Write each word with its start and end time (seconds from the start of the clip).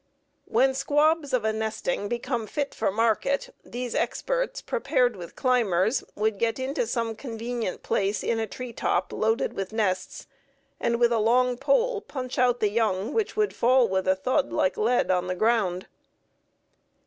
When 0.45 0.73
squabs 0.73 1.31
of 1.31 1.45
a 1.45 1.53
nesting 1.53 2.07
became 2.07 2.47
fit 2.47 2.73
for 2.73 2.91
market, 2.91 3.53
these 3.63 3.93
experts, 3.93 4.59
prepared 4.59 5.15
with 5.15 5.35
climbers, 5.35 6.03
would 6.15 6.39
get 6.39 6.57
into 6.57 6.87
some 6.87 7.15
convenient 7.15 7.83
place 7.83 8.23
in 8.23 8.39
a 8.39 8.47
tree 8.47 8.73
top 8.73 9.13
loaded 9.13 9.53
with 9.53 9.71
nests, 9.71 10.25
and 10.79 10.99
with 10.99 11.11
a 11.11 11.19
long 11.19 11.55
pole 11.55 12.01
punch 12.01 12.39
out 12.39 12.61
the 12.61 12.71
young, 12.71 13.13
which 13.13 13.35
would 13.37 13.53
fall 13.55 13.87
with 13.87 14.07
a 14.07 14.15
thud 14.15 14.51
like 14.51 14.75
lead 14.75 15.11
on 15.11 15.27
the 15.27 15.35
ground. 15.35 15.85